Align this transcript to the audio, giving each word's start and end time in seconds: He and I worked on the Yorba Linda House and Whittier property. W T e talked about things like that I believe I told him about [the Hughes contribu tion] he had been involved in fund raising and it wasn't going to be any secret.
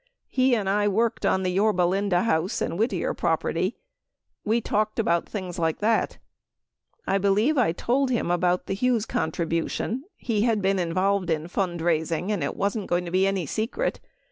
He 0.29 0.55
and 0.55 0.67
I 0.67 0.87
worked 0.87 1.27
on 1.27 1.43
the 1.43 1.51
Yorba 1.51 1.83
Linda 1.83 2.23
House 2.23 2.59
and 2.59 2.79
Whittier 2.79 3.13
property. 3.13 3.77
W 4.45 4.55
T 4.57 4.57
e 4.57 4.61
talked 4.61 4.97
about 4.97 5.29
things 5.29 5.59
like 5.59 5.77
that 5.77 6.17
I 7.05 7.19
believe 7.19 7.55
I 7.55 7.71
told 7.71 8.09
him 8.09 8.31
about 8.31 8.65
[the 8.65 8.73
Hughes 8.73 9.05
contribu 9.05 9.69
tion] 9.69 10.03
he 10.17 10.41
had 10.41 10.59
been 10.59 10.79
involved 10.79 11.29
in 11.29 11.47
fund 11.47 11.81
raising 11.83 12.31
and 12.31 12.43
it 12.43 12.57
wasn't 12.57 12.87
going 12.89 13.05
to 13.05 13.11
be 13.11 13.27
any 13.27 13.45
secret. 13.45 13.99